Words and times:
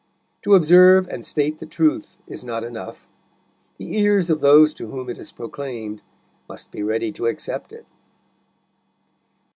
To 0.41 0.55
observe 0.55 1.05
and 1.09 1.23
state 1.23 1.59
the 1.59 1.67
truth 1.67 2.17
is 2.25 2.43
not 2.43 2.63
enough. 2.63 3.07
The 3.77 3.99
ears 3.99 4.31
of 4.31 4.41
those 4.41 4.73
to 4.73 4.89
whom 4.89 5.11
it 5.11 5.19
is 5.19 5.31
proclaimed 5.31 6.01
must 6.49 6.71
be 6.71 6.81
ready 6.81 7.11
to 7.11 7.27
accept 7.27 7.71
it. 7.71 7.85